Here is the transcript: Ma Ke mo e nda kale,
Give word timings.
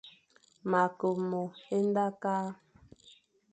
Ma 0.69 0.83
Ke 0.97 1.09
mo 1.29 1.43
e 1.77 1.77
nda 1.87 2.05
kale, 2.21 2.51